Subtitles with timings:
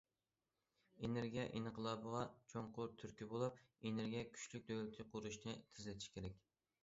[1.07, 2.21] ئېنېرگىيە ئىنقىلابىغا
[2.53, 6.43] چوڭقۇر تۈرتكە بولۇپ، ئېنېرگىيە كۈچلۈك دۆلىتى قۇرۇشنى تېزلىتىش كېرەك.